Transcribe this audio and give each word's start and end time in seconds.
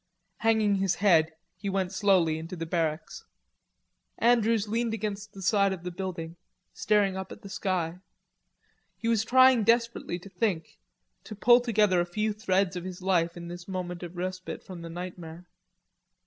Hanging 0.37 0.77
his 0.77 0.95
head 0.95 1.31
he 1.55 1.69
went 1.69 1.91
slowly 1.91 2.39
into 2.39 2.55
the 2.55 2.65
barracks. 2.65 3.23
Andrews 4.17 4.67
leaned 4.67 4.95
against 4.95 5.31
the 5.33 5.37
outside 5.41 5.73
of 5.73 5.83
the 5.83 5.91
building, 5.91 6.37
staring 6.73 7.15
up 7.15 7.31
at 7.31 7.43
the 7.43 7.49
sky. 7.49 7.99
He 8.97 9.07
was 9.07 9.23
trying 9.23 9.63
desperately 9.63 10.17
to 10.17 10.27
think, 10.29 10.79
to 11.25 11.35
pull 11.35 11.61
together 11.61 12.01
a 12.01 12.07
few 12.07 12.33
threads 12.33 12.75
of 12.75 12.83
his 12.83 13.03
life 13.03 13.37
in 13.37 13.47
this 13.47 13.67
moment 13.67 14.01
of 14.01 14.17
respite 14.17 14.63
from 14.63 14.81
the 14.81 14.89
nightmare. 14.89 15.45